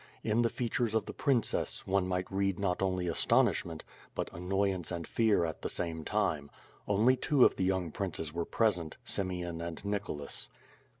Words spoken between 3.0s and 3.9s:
aston ishment,